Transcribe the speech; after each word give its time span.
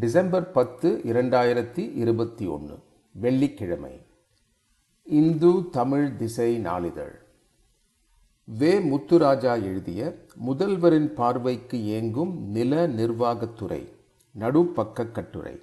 December 0.00 0.50
பத்து 0.50 1.00
இரண்டாயிரத்தி 1.04 1.96
இருபத்தி 1.96 2.46
ஒன்று 2.46 2.78
வெள்ளிக்கிழமை. 3.12 4.00
இந்து 5.02 5.70
தமிழ் 5.70 6.16
திசை 6.16 6.58
நாளிதழ். 6.58 7.20
வே. 8.44 8.78
முத்துராஜா 8.78 9.62
எழுதிய 9.62 10.26
முதல்வரின் 10.46 11.06
பார்வைக்கு 11.06 11.78
ஏங்கும் 11.78 12.34
நில 12.34 12.86
நிர்வாகத்துறை 12.86 13.88
நடுப்பக்க 14.38 15.10
கட்டுரை 15.10 15.60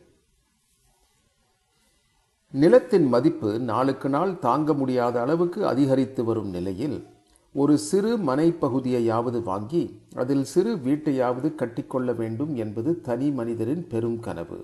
நிலத்தின் 2.52 3.08
மதிப்பு 3.08 3.60
நாளுக்கு 3.60 4.10
நாள் 4.10 4.40
தாங்க 4.40 4.74
முடியாத 4.74 5.22
அளவுக்கு 5.22 5.68
அதிகரித்து 5.68 6.24
வரும் 6.24 6.50
நிலையில் 6.50 7.08
ஒரு 7.56 7.78
சிறு 7.78 8.18
மனைப்பகுதியையாவது 8.18 9.42
வாங்கி 9.44 10.00
அதில் 10.16 10.44
சிறு 10.44 10.76
வீட்டையாவது 10.76 11.56
கட்டிக்கொள்ள 11.56 12.16
வேண்டும் 12.16 12.56
என்பது 12.56 13.02
தனி 13.02 13.32
மனிதரின் 13.32 13.88
பெரும் 13.88 14.20
கனவு. 14.20 14.60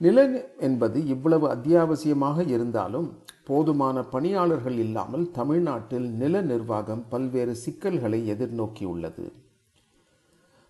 நிலம் 0.00 0.36
என்பது 0.60 1.06
இவ்வளவு 1.06 1.46
அத்தியாவசியமாக 1.54 2.46
இருந்தாலும் 2.46 3.08
போதுமான 3.44 4.04
பணியாளர்கள் 4.04 4.78
இல்லாமல் 4.78 5.30
தமிழ்நாட்டில் 5.30 6.08
நில 6.10 6.40
நிர்வாகம் 6.40 7.04
பல்வேறு 7.08 7.54
சிக்கல்களை 7.54 8.32
எதிர்நோக்கியுள்ளது. 8.32 9.26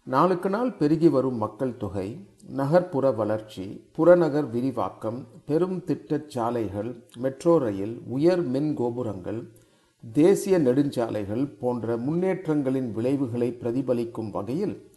நாளுக்கு 0.07 0.49
நாள் 0.49 0.73
பெருகி 0.73 1.09
வரும் 1.09 1.37
மக்கள் 1.37 1.77
தொகை 1.77 2.09
நகர்ப்புற 2.57 3.11
வளர்ச்சி 3.11 3.85
புறநகர் 3.93 4.51
விரிவாக்கம் 4.51 5.27
பெரும் 5.47 5.85
திட்டச் 5.85 6.29
சாலைகள் 6.29 7.05
மெட்ரோ 7.19 7.59
ரயில் 7.59 8.03
உயர் 8.07 8.43
மின் 8.43 8.75
கோபுரங்கள் 8.75 9.53
தேசிய 10.05 10.59
நெடுஞ்சாலைகள் 10.59 11.45
போன்ற 11.59 11.97
முன்னேற்றங்களின் 11.97 12.91
விளைவுகளை 12.93 13.49
பிரதிபலிக்கும் 13.63 14.31
வகையில் 14.31 14.91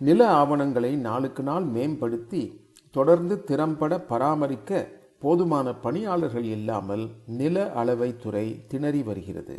நில 0.00 0.20
ஆவணங்களை 0.28 0.96
நாளுக்கு 0.96 1.42
நாள் 1.42 1.64
மேம்படுத்தி 1.64 2.42
தொடர்ந்து 2.90 3.44
திறம்பட 3.44 4.00
பராமரிக்க 4.00 4.88
போதுமான 5.18 5.74
பணியாளர்கள் 5.74 6.48
இல்லாமல் 6.56 7.04
நில 7.26 7.72
அளவை 7.72 8.16
துறை 8.16 8.46
திணறி 8.68 9.02
வருகிறது. 9.02 9.56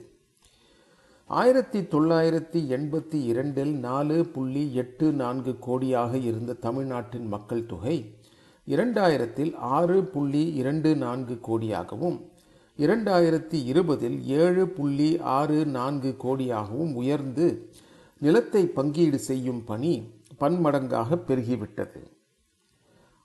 ஆயிரத்தி 1.29 1.79
தொள்ளாயிரத்தி 1.79 2.59
எண்பத்தி 2.75 3.19
இரண்டில் 3.23 3.73
நாலு 3.79 4.25
புள்ளி 4.25 4.73
எட்டு 4.73 5.11
நான்கு 5.11 5.53
கோடியாக 5.67 6.13
இருந்த 6.13 6.53
தமிழ்நாட்டின் 6.53 7.27
மக்கள் 7.27 7.65
தொகை 7.65 7.97
இரண்டாயிரத்தில் 8.67 9.53
ஆறு 9.55 10.03
புள்ளி 10.03 10.53
இரண்டு 10.53 10.95
நான்கு 10.95 11.37
கோடியாகவும் 11.47 12.17
இரண்டாயிரத்தி 12.79 13.63
இருபதில் 13.63 14.23
ஏழு 14.25 14.67
புள்ளி 14.67 15.17
ஆறு 15.17 15.65
நான்கு 15.65 16.15
கோடியாகவும் 16.23 16.93
உயர்ந்து 16.93 17.69
நிலத்தை 18.21 18.67
பங்கீடு 18.67 19.19
செய்யும் 19.19 19.63
பணி 19.63 20.11
பன்மடங்காக 20.39 21.17
பெருகிவிட்டது. 21.27 22.01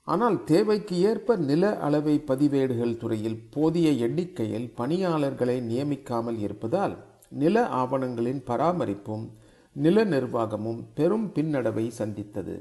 ஆனால் 0.02 0.44
தேவைக்கு 0.44 0.96
ஏற்ப 1.00 1.36
நில 1.36 1.78
அளவை 1.78 2.22
பதிவேடுகள் 2.26 2.96
துறையில் 2.96 3.48
போதிய 3.50 3.90
எண்ணிக்கையில் 3.90 4.72
பணியாளர்களை 4.76 5.60
நியமிக்காமல் 5.60 6.38
இருப்பதால் 6.38 6.96
நில 7.28 7.66
ஆவணங்களின் 7.66 8.42
பராமரிப்பும் 8.44 9.26
நில 9.72 10.04
நிர்வாகமும் 10.04 10.80
பெரும் 10.94 11.32
பின்னடைவை 11.34 11.88
சந்தித்தது. 11.88 12.56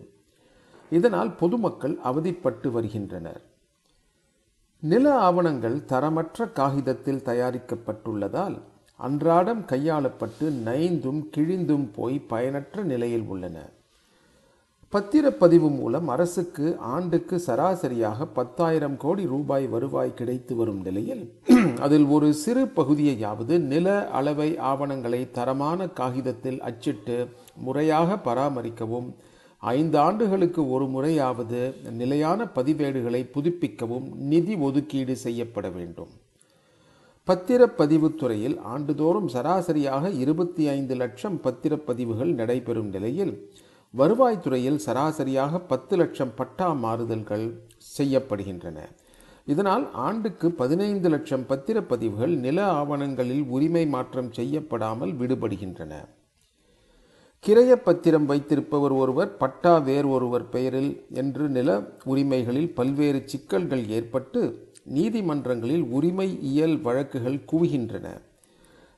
இதனால் 0.91 1.35
பொதுமக்கள் 1.35 1.97
அவதிப்பட்டு 2.03 2.71
வருகின்றனர். 2.71 3.41
நில 4.83 5.05
ஆவணங்கள் 5.19 5.83
தரமற்ற 5.87 6.45
காகிதத்தில் 6.51 7.23
தயாரிக்கப்பட்டுள்ளதால் 7.25 8.55
அன்றாடம் 8.99 9.63
கையாளப்பட்டு 9.67 10.45
நைந்தும் 10.65 11.19
கிழிந்தும் 11.37 11.87
போய் 11.91 12.19
பயனற்ற 12.19 12.83
நிலையில் 12.83 13.25
உள்ளன. 13.27 13.57
பத்திரப்பதிவு 14.93 15.69
மூலம் 15.69 16.07
அரசுக்கு 16.07 16.77
ஆண்டுக்கு 16.79 17.39
சராசரியாக 17.39 18.25
பத்தாயிரம் 18.25 18.97
கோடி 18.97 19.25
ரூபாய் 19.25 19.67
வருவாய் 19.67 20.13
கிடைத்து 20.13 20.55
வரும் 20.55 20.81
நிலையில் 20.81 21.23
அதில் 21.79 22.05
ஒரு 22.05 22.33
சிறு 22.33 22.63
பகுதியையாவது 22.65 23.57
நில 23.59 24.07
அளவை 24.11 24.57
ஆவணங்களை 24.57 25.31
தரமான 25.31 25.87
காகிதத்தில் 25.87 26.59
அச்சிட்டு 26.61 27.17
முறையாக 27.55 28.17
பராமரிக்கவும் 28.17 29.09
ஐந்து 29.59 29.97
ஆண்டுகளுக்கு 29.97 30.69
ஒரு 30.69 30.85
முறையாவது 30.87 31.75
நிலையான 31.91 32.45
பதிவேடுகளை 32.55 33.31
புதுப்பிக்கவும் 33.31 34.15
நிதி 34.15 34.55
ஒதுக்கீடு 34.55 35.15
செய்யப்பட 35.15 35.69
வேண்டும். 35.69 36.11
பத்திரப்பதிவுத்துறையில் 37.27 38.57
ஆண்டுதோறும் 38.63 39.27
சராசரியாக 39.27 40.09
இருபத்தி 40.09 40.67
ஐந்து 40.67 40.95
லட்சம் 40.95 41.39
பத்திரப்பதிவுகள் 41.43 42.31
நடைபெறும் 42.33 42.89
நிலையில் 42.89 43.33
வருவாய்த்துறையில் 43.97 44.79
சராசரியாக 44.85 45.59
பத்து 45.59 45.97
லட்சம் 45.97 46.31
பட்டா 46.35 46.73
மாறுதல்கள் 46.73 47.45
செய்யப்படுகின்றன. 47.97 48.77
இதனால் 49.45 49.91
ஆண்டுக்கு 49.91 50.51
பதினைந்து 50.51 51.09
லட்சம் 51.09 51.45
பத்திரப்பதிவுகள் 51.49 52.35
நில 52.37 52.71
ஆவணங்களில் 52.71 53.43
உரிமை 53.47 53.87
மாற்றம் 53.87 54.31
செய்யப்படாமல் 54.31 55.13
விடுபடுகின்றன. 55.13 55.93
கிரைய 57.45 57.75
பத்திரம் 57.75 58.25
வைத்திருப்பவர் 58.25 58.91
ஒருவர் 58.91 59.37
பட்டா 59.37 59.77
வேர் 59.77 60.05
ஒருவர் 60.05 60.49
பெயரில் 60.49 61.05
என்று 61.13 61.49
நில 61.49 61.69
உரிமைகளில் 62.05 62.73
பல்வேறு 62.73 63.21
சிக்கல்கள் 63.25 63.89
ஏற்பட்டு 63.89 64.71
நீதிமன்றங்களில் 64.93 65.85
உரிமை 65.89 66.37
இயல் 66.41 66.77
வழக்குகள் 66.81 67.39
குவிகின்றன. 67.51 68.07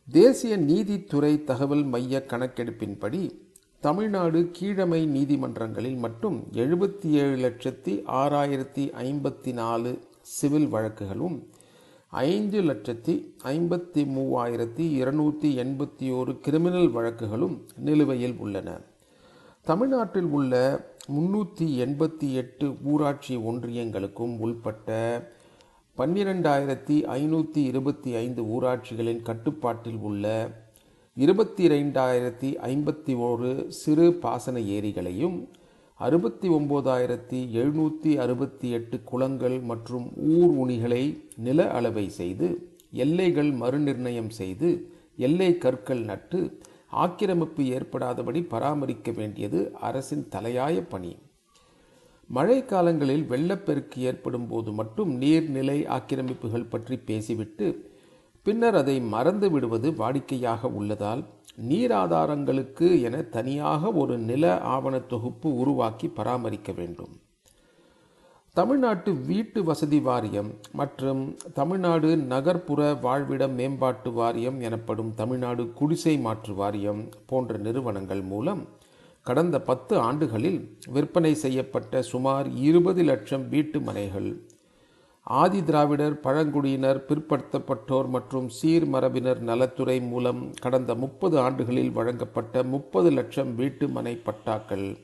தேசிய 0.07 0.57
நீதித்துறை 0.57 1.43
தகவல் 1.43 1.83
மைய 1.83 2.23
கணக்கெடுப்பின்படி 2.27 3.21
தமிழ்நாடு 3.79 4.49
கீழமை 4.51 5.05
நீதிமன்றங்களில் 5.05 5.97
மட்டும் 5.97 6.47
எழுபத்தி 6.53 7.09
ஏழு 7.21 7.35
லட்சத்தி 7.47 7.93
ஆறாயிரத்தி 8.21 8.85
ஐம்பத்தி 9.05 9.53
நாலு 9.53 9.99
சிவில் 10.21 10.67
வழக்குகளும் 10.67 11.37
ஐந்து 12.13 12.61
லட்சத்தி 12.61 13.13
ஐம்பத்தி 13.43 14.01
மூவாயிரத்தி 14.15 14.85
இருநூற்றி 14.91 15.49
எண்பத்தி 15.63 16.07
ஓரு 16.11 16.39
கிரிமினல் 16.39 16.89
வழக்குகளும் 16.91 17.53
நிலுவையில் 17.77 18.35
உள்ளன. 18.37 18.69
தமிழ்நாட்டில் 19.61 20.27
உள்ள 20.29 20.53
முன்னூற்றி 21.07 21.65
எண்பத்தி 21.85 22.33
எட்டு 22.33 22.67
ஊராட்சி 22.83 23.35
ஒன்றியங்களுக்கும் 23.51 24.39
உள்பட்ட 24.39 24.89
பன்னிரெண்டாயிரத்தி 25.97 26.97
ஐநூற்றி 27.05 27.63
இருபத்தி 27.63 28.11
ஐந்து 28.15 28.43
ஊராட்சிகளின் 28.55 29.23
கட்டுப்பாட்டில் 29.23 30.01
உள்ள 30.01 30.25
இருபத்தி 31.17 31.67
ரெண்டாயிரத்தி 31.67 32.51
ஐம்பத்தி 32.73 33.15
ஓரு 33.29 33.69
சிறு 33.69 34.19
பாசன 34.19 34.59
ஏரிகளையும் 34.59 35.39
அறுபத்தி 36.01 36.49
ஒம்போதாயிரத்தி 36.49 37.39
எழுநூற்றி 37.53 38.11
அறுபத்தி 38.15 38.69
எட்டு 38.69 39.03
குளங்கள் 39.03 39.59
மற்றும் 39.61 40.05
ஊர் 40.35 40.53
உணிகளை 40.57 41.03
நில 41.35 41.69
அளவை 41.71 42.09
செய்து 42.09 42.47
எல்லைகள் 42.91 43.51
மறுநிர்ணயம் 43.51 44.29
செய்து 44.29 44.69
எல்லை 45.17 45.57
கற்கள் 45.57 46.03
நட்டு 46.03 46.39
ஆக்கிரமிப்பு 46.89 47.63
ஏற்படாதபடி 47.63 48.39
பராமரிக்க 48.47 49.11
வேண்டியது 49.11 49.59
அரசின் 49.79 50.25
தலையாய 50.27 50.81
பணி. 50.81 51.11
மழை 52.29 52.65
காலங்களில் 52.65 53.25
வெள்ளப்பெருக்கு 53.25 53.99
ஏற்படும் 54.01 54.47
போது 54.47 54.71
மட்டும் 54.71 55.21
நீர்நிலை 55.21 55.79
ஆக்கிரமிப்புகள் 55.87 56.69
பற்றி 56.69 56.97
பேசிவிட்டு 56.97 57.67
பின்னர் 58.45 58.75
அதை 58.75 59.01
மறந்து 59.13 59.49
விடுவது 59.51 59.91
வாடிக்கையாக 59.91 60.69
உள்ளதால் 60.71 61.21
நீர் 61.69 61.93
ஆதாரங்களுக்கு 62.01 62.87
என 63.07 63.15
தனியாக 63.35 63.91
ஒரு 64.01 64.15
நில 64.29 64.45
ஆவண 64.75 64.95
தொகுப்பு 65.11 65.49
உருவாக்கி 65.55 66.07
பராமரிக்க 66.17 66.71
வேண்டும். 66.71 67.13
தமிழ்நாட்டு 68.55 69.11
வீட்டு 69.27 69.59
வசதி 69.63 69.99
வாரியம் 70.07 70.49
மற்றும் 70.71 71.21
தமிழ்நாடு 71.53 72.09
நகர்ப்புற 72.31 72.81
வாழ்விட 73.05 73.43
மேம்பாட்டு 73.57 74.11
வாரியம் 74.11 74.57
எனப்படும் 74.61 75.11
தமிழ்நாடு 75.13 75.63
குடிசை 75.73 76.15
மாற்று 76.25 76.53
வாரியம் 76.53 77.01
போன்ற 77.25 77.57
நிறுவனங்கள் 77.57 78.23
மூலம் 78.31 78.63
கடந்த 79.25 79.55
பத்து 79.61 79.93
ஆண்டுகளில் 80.07 80.59
விற்பனை 80.89 81.33
செய்யப்பட்ட 81.35 82.01
சுமார் 82.01 82.47
இருபது 82.61 83.03
லட்சம் 83.03 83.45
வீட்டு 83.49 83.79
மனைகள் 83.81 84.29
ஆதி 85.27 85.63
திராவிடர் 85.63 86.13
பழங்குடியினர் 86.13 86.99
பிற்படுத்தப்பட்டோர் 87.09 88.07
மற்றும் 88.07 88.49
சீர்மரபினர் 88.61 89.39
நலத்துறை 89.39 90.01
மூலம் 90.01 90.53
கடந்த 90.61 90.95
முப்பது 90.95 91.39
ஆண்டுகளில் 91.39 91.91
வழங்கப்பட்ட 91.91 92.63
முப்பது 92.63 93.11
லட்சம் 93.11 93.55
வீட்டு 93.55 93.87
மனை 93.87 94.21
பட்டாக்கள். 94.25 94.97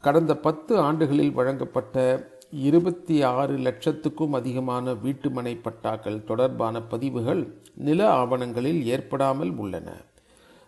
கடந்த 0.00 0.36
பத்து 0.36 0.78
ஆண்டுகளில் 0.78 1.32
வழங்கப்பட்ட 1.32 2.26
இருபத்தி 2.50 3.22
ஆறு 3.22 3.56
லட்சத்துக்கும் 3.58 4.30
அதிகமான 4.30 4.92
வீட்டுமனை 4.92 5.54
பட்டாக்கள் 5.62 6.24
தொடர்பான 6.24 6.82
பதிவுகள் 6.82 7.42
நில 7.74 8.10
ஆவணங்களில் 8.10 8.84
ஏற்படாமல் 8.84 9.54
உள்ளன. 9.56 9.88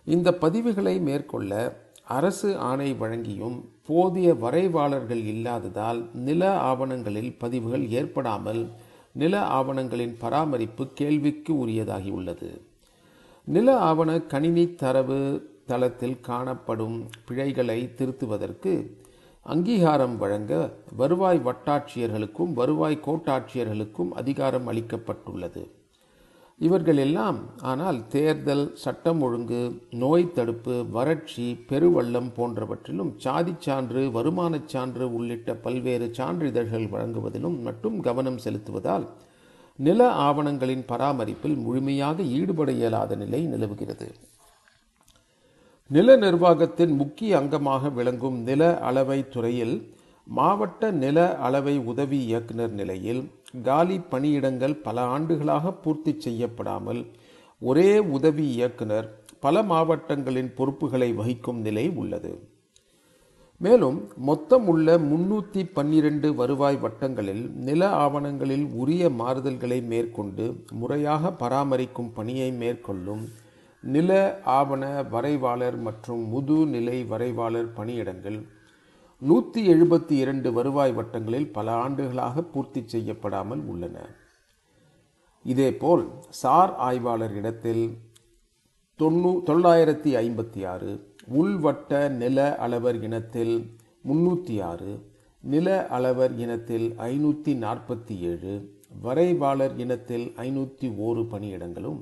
இந்த 0.05 0.37
பதிவுகளை 0.41 1.01
மேற்கொள்ள 1.01 1.77
அரசு 2.17 2.49
ஆணை 2.69 2.89
வழங்கியும் 2.93 3.57
போதிய 3.87 4.29
வரைவாளர்கள் 4.43 5.23
இல்லாததால் 5.33 5.99
நில 6.27 6.49
ஆவணங்களில் 6.69 7.31
பதிவுகள் 7.43 7.85
ஏற்படாமல் 7.99 8.61
நில 9.21 9.35
ஆவணங்களின் 9.59 10.15
பராமரிப்பு 10.19 10.83
கேள்விக்கு 10.99 11.53
உரியதாகியுள்ளது. 11.65 12.49
நில 13.47 13.67
ஆவண 13.89 14.09
கணினி 14.33 14.65
தரவு 14.81 15.19
தளத்தில் 15.65 16.19
காணப்படும் 16.29 16.97
பிழைகளை 17.27 17.79
திருத்துவதற்கு 17.97 18.73
அங்கீகாரம் 19.45 20.15
வழங்க 20.17 20.53
வருவாய் 20.97 21.41
வட்டாட்சியர்களுக்கும் 21.45 22.53
வருவாய் 22.59 23.03
கோட்டாட்சியர்களுக்கும் 23.05 24.11
அதிகாரம் 24.21 24.67
அளிக்கப்பட்டுள்ளது. 24.71 25.63
இவர்கள் 26.61 26.97
எல்லாம் 26.97 27.37
ஆனால் 27.61 28.07
தேர்தல் 28.07 28.71
சட்டம் 28.73 29.21
ஒழுங்கு 29.21 29.61
நோய் 29.91 30.25
தடுப்பு 30.31 30.85
வறட்சி 30.91 31.45
பெருவள்ளம் 31.69 32.29
போன்றவற்றிலும் 32.37 33.11
சாதி 33.17 33.53
சான்று 33.59 34.01
வருமானச் 34.09 34.67
சான்று 34.67 35.13
உள்ளிட்ட 35.13 35.55
பல்வேறு 35.55 36.07
சான்றிதழ்கள் 36.17 36.85
வழங்குவதிலும் 36.89 37.57
மட்டும் 37.61 37.99
கவனம் 37.99 38.39
செலுத்துவதால் 38.43 39.07
நில 39.79 40.09
ஆவணங்களின் 40.27 40.85
பராமரிப்பில் 40.87 41.57
முழுமையாக 41.57 42.23
ஈடுபட 42.23 42.71
இயலாத 42.71 43.15
நிலை 43.15 43.41
நிலவுகிறது. 43.45 44.07
நில 45.89 46.15
நிர்வாகத்தின் 46.15 46.93
முக்கிய 46.95 47.39
அங்கமாக 47.39 47.93
விளங்கும் 47.93 48.37
நில 48.41 48.79
அளவை 48.79 49.19
துறையில் 49.29 49.75
மாவட்ட 50.27 50.91
நில 50.91 51.17
அளவை 51.37 51.77
உதவி 51.91 52.19
இயக்குனர் 52.25 52.71
நிலையில் 52.71 53.21
காலி 53.63 53.97
பணியிடங்கள் 54.11 54.75
பல 54.83 55.01
ஆண்டுகளாக 55.05 55.73
பூர்த்தி 55.73 56.13
செய்யப்படாமல் 56.19 57.01
ஒரே 57.61 57.89
உதவி 58.17 58.45
இயக்குனர் 58.53 59.07
பல 59.39 59.63
மாவட்டங்களின் 59.63 60.51
பொறுப்புகளை 60.57 61.09
வகிக்கும் 61.13 61.59
நிலை 61.59 61.89
உள்ளது. 61.89 62.31
மேலும் 63.61 63.97
மொத்தம் 64.27 64.67
உள்ள 64.67 64.97
முன்னூற்றி 64.97 65.61
பன்னிரண்டு 65.73 66.33
வருவாய் 66.35 66.77
வட்டங்களில் 66.77 67.43
நில 67.67 67.89
ஆவணங்களில் 68.05 68.65
உரிய 68.73 69.09
மாறுதல்களை 69.09 69.79
மேற்கொண்டு 69.83 70.45
முறையாக 70.71 71.31
பராமரிக்கும் 71.31 72.13
பணியை 72.13 72.49
மேற்கொள்ளும் 72.51 73.23
நில 73.83 74.11
ஆவண 74.57 75.03
வரைவாளர் 75.09 75.77
மற்றும் 75.79 76.23
முதுநிலை 76.33 76.97
வரைவாளர் 77.07 77.69
பணியிடங்கள் 77.77 78.39
நூற்றி 79.21 79.67
எழுபத்தி 79.67 80.11
இரண்டு 80.11 80.53
வருவாய் 80.53 80.91
வட்டங்களில் 80.91 81.51
பல 81.51 81.71
ஆண்டுகளாக 81.71 82.41
பூர்த்தி 82.41 82.81
செய்யப்படாமல் 82.85 83.61
உள்ளன. 83.65 83.97
இதேபோல் 85.45 86.03
சார் 86.29 86.75
ஆய்வாளர் 86.75 87.35
இடத்தில் 87.35 87.83
தொண்ணூ 88.99 89.43
தொள்ளாயிரத்தி 89.45 90.15
ஐம்பத்தி 90.15 90.65
ஆறு 90.65 90.91
உள்வட்ட 91.33 92.09
நில 92.09 92.55
அளவர் 92.55 92.95
இனத்தில் 92.95 93.55
முன்னூற்றி 94.05 94.61
ஆறு 94.61 94.91
நில 95.43 95.87
அளவர் 95.87 96.33
இனத்தில் 96.37 96.95
ஐநூற்றி 96.97 97.53
நாற்பத்தி 97.55 98.17
ஏழு 98.21 98.53
வரைவாளர் 99.01 99.77
இனத்தில் 99.77 100.33
ஐநூற்றி 100.37 100.95
ஓரு 100.97 101.23
பணியிடங்களும் 101.31 102.01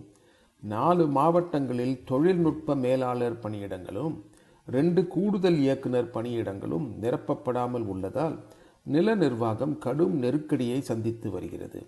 நாலு 0.64 1.08
மாவட்டங்களில் 1.08 2.04
தொழில்நுட்ப 2.04 2.76
மேலாளர் 2.76 3.42
பணியிடங்களும் 3.42 4.16
ரெண்டு 4.72 5.02
கூடுதல் 5.08 5.58
இயக்குனர் 5.58 6.10
பணியிடங்களும் 6.14 6.88
நிரப்பப்படாமல் 7.02 7.86
உள்ளதால் 7.94 8.36
நில 8.86 9.16
நிர்வாகம் 9.16 9.78
கடும் 9.78 10.16
நெருக்கடியை 10.18 10.82
சந்தித்து 10.82 11.30
வருகிறது. 11.32 11.82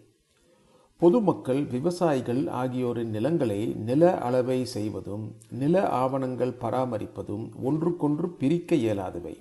பொதுமக்கள் 1.01 1.61
விவசாயிகள் 1.65 2.41
ஆகியோரின் 2.47 3.09
நிலங்களை 3.09 3.61
நில 3.89 4.11
அளவை 4.17 4.59
செய்வதும் 4.65 5.25
நில 5.51 5.75
ஆவணங்கள் 6.01 6.53
பராமரிப்பதும் 6.61 7.45
ஒன்றுக்கொன்று 7.63 8.29
பிரிக்க 8.41 8.75
இயலாதவை. 8.75 9.35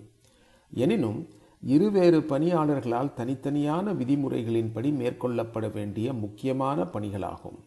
எனினும் 0.73 1.21
இருவேறு 1.63 2.21
பணியாளர்களால் 2.21 3.17
தனித்தனியான 3.17 3.93
விதிமுறைகளின்படி 3.93 4.91
மேற்கொள்ளப்பட 5.01 5.73
வேண்டிய 5.73 6.13
முக்கியமான 6.13 6.85
பணிகளாகும். 6.95 7.59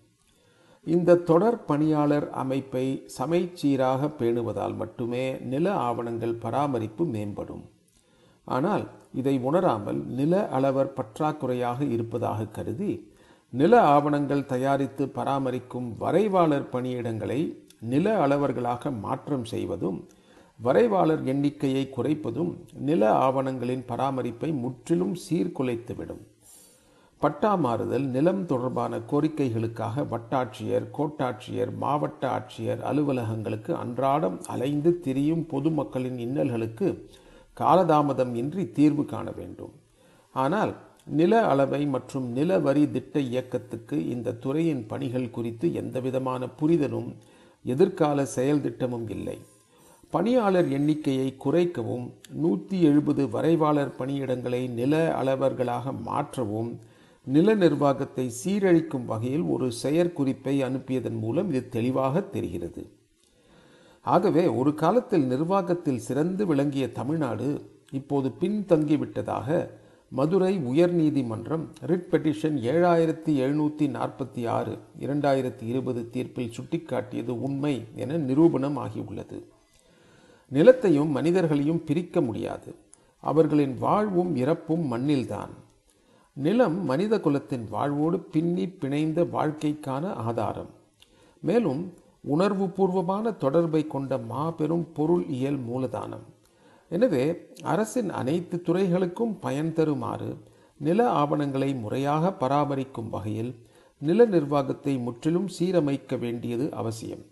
இந்த 0.88 1.16
தொடர் 1.16 1.58
பணியாளர் 1.66 2.26
அமைப்பை 2.42 2.86
சமைச்சீராக 3.18 4.10
பேணுவதால் 4.20 4.76
மட்டுமே 4.76 5.38
நில 5.52 5.66
ஆவணங்கள் 5.88 6.34
பராமரிப்பு 6.36 7.04
மேம்படும். 7.06 7.62
ஆனால் 8.48 8.84
இதை 9.14 9.36
உணராமல் 9.40 10.00
நில 10.20 10.34
அளவர் 10.48 10.92
பற்றாக்குறையாக 10.98 11.80
இருப்பதாக 11.96 12.48
கருதி 12.48 12.92
நில 13.54 13.74
ஆவணங்கள் 13.96 14.44
தயாரித்து 14.46 15.06
பராமரிக்கும் 15.08 15.88
வரைவாளர் 16.04 16.68
பணியிடங்களை 16.72 17.40
நில 17.94 18.16
அளவர்களாக 18.26 18.92
மாற்றம் 19.06 19.46
செய்வதும் 19.46 20.00
வரைவாளர் 20.60 21.24
எண்ணிக்கையை 21.24 21.86
குறைப்பதும் 21.96 22.52
நில 22.90 23.12
ஆவணங்களின் 23.28 23.84
பராமரிப்பை 23.88 24.50
முற்றிலும் 24.64 25.16
சீர்குலைத்துவிடும். 25.26 26.24
பட்டா 27.24 27.52
மாறுதல் 27.64 28.06
நிலம் 28.14 28.42
தொடர்பான 28.46 28.94
கோரிக்கைகளுக்காக 29.12 30.04
வட்டாட்சியர் 30.14 30.86
கோட்டாட்சியர் 30.98 31.72
மாவட்ட 31.84 32.24
ஆட்சியர் 32.38 32.82
அலுவலகங்களுக்கு 32.90 33.72
அன்றாடம் 33.84 34.38
அலைந்து 34.54 34.92
திரியும் 35.06 35.44
பொதுமக்களின் 35.54 36.18
இன்னல்களுக்கு 36.26 36.88
காலதாமதம் 37.58 38.34
இன்றி 38.42 38.64
தீர்வு 38.78 39.06
காண 39.14 39.28
வேண்டும். 39.40 39.74
ஆனால் 40.36 40.74
நில 41.20 41.34
அளவை 41.52 41.82
மற்றும் 41.96 42.28
நில 42.38 42.60
வரி 42.68 42.84
திட்ட 42.92 43.20
இயக்கத்துக்கு 43.32 43.98
இந்த 44.14 44.38
துறையின் 44.44 44.84
பணிகள் 44.92 45.34
குறித்து 45.38 45.68
எந்தவிதமான 45.82 46.48
புரிதலும் 46.60 47.10
எதிர்கால 47.66 48.26
செயல் 48.38 48.64
திட்டமும் 48.68 49.10
இல்லை. 49.16 49.38
பணியாளர் 50.14 50.70
எண்ணிக்கையை 50.78 51.30
குறைக்கவும் 51.44 52.08
நூற்றி 52.44 52.80
எழுபது 52.90 53.24
வரைவாளர் 53.36 53.98
பணியிடங்களை 54.00 54.64
நில 54.80 54.96
அளவர்களாக 55.22 55.94
மாற்றவும் 56.10 56.74
நில 57.26 57.54
நிர்வாகத்தை 57.54 58.32
சீரழிக்கும் 58.44 59.06
வகையில் 59.06 59.42
ஒரு 59.42 59.72
செயற்குறிப்பை 59.84 60.56
அனுப்பியதன் 60.68 61.20
மூலம் 61.20 61.50
இது 61.50 61.70
தெளிவாக 61.70 62.22
தெரிகிறது. 62.22 62.92
ஆகவே 64.02 64.48
ஒரு 64.48 64.74
காலத்தில் 64.74 65.24
நிர்வாகத்தில் 65.24 66.00
சிறந்து 66.00 66.46
விளங்கிய 66.46 66.92
தமிழ்நாடு 66.92 67.48
இப்போது 67.92 68.32
பின்தங்கிவிட்டதாக 68.40 69.70
மதுரை 70.10 70.58
உயர்நீதிமன்றம் 70.58 71.66
ரிட் 71.86 72.10
பெட்டிஷன் 72.12 72.58
ஏழாயிரத்தி 72.74 73.34
எழுநூற்றி 73.46 73.88
நாற்பத்தி 73.98 74.48
ஆறு 74.48 74.78
இரண்டாயிரத்தி 75.00 75.62
இருபது 75.62 76.10
தீர்ப்பில் 76.10 76.52
சுட்டிக்காட்டியது 76.58 77.30
உண்மை 77.30 77.86
என 77.96 78.18
நிரூபணம் 78.18 78.78
ஆகியுள்ளது. 78.78 79.44
நிலத்தையும் 80.52 81.10
மனிதர்களையும் 81.10 81.84
பிரிக்க 81.84 82.22
முடியாது. 82.22 82.76
அவர்களின் 83.20 83.78
வாழ்வும் 83.78 84.36
இறப்பும் 84.36 84.92
மண்ணில்தான். 84.94 85.54
நிலம் 86.38 86.78
மனித 86.86 87.14
குலத்தின் 87.20 87.66
வாழ்வோடு 87.74 88.18
பின்னி 88.34 88.64
பிணைந்த 88.82 89.20
வாழ்க்கைக்கான 89.34 90.14
ஆதாரம். 90.28 90.72
மேலும் 91.44 91.82
உணர்வு 92.34 92.66
பூர்வமான 92.70 93.34
தொடர்பை 93.34 93.82
கொண்ட 93.88 94.18
மாபெரும் 94.32 94.86
பொருள் 94.94 95.26
இயல் 95.28 95.60
மூலதானம். 95.68 96.24
எனவே 96.92 97.26
அரசின் 97.74 98.10
அனைத்து 98.20 98.58
துறைகளுக்கும் 98.68 99.36
பயன் 99.40 99.72
தருமாறு 99.74 100.32
நில 100.80 101.00
ஆவணங்களை 101.22 101.70
முறையாக 101.84 102.32
பராமரிக்கும் 102.42 103.10
வகையில் 103.10 103.54
நில 104.02 104.26
நிர்வாகத்தை 104.26 104.96
முற்றிலும் 104.98 105.50
சீரமைக்க 105.58 106.18
வேண்டியது 106.18 106.66
அவசியம். 106.82 107.24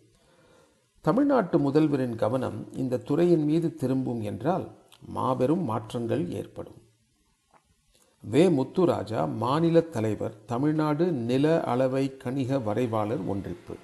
தமிழ்நாட்டு 1.05 1.57
முதல்வரின் 1.59 2.15
கவனம் 2.15 2.59
இந்த 2.83 3.01
துறையின் 3.09 3.45
மீது 3.49 3.69
திரும்பும் 3.75 4.21
என்றால் 4.21 4.67
மாபெரும் 5.15 5.65
மாற்றங்கள் 5.71 6.25
ஏற்படும். 6.41 6.79
வே 8.23 8.47
முத்துராஜா 8.47 9.21
மாநில 9.35 9.81
தலைவர் 9.81 10.35
தமிழ்நாடு 10.45 11.05
நில 11.11 11.63
அளவை 11.63 12.17
கணிக 12.17 12.59
வரைவாளர் 12.63 13.23
ஒன்றிப்பு. 13.27 13.75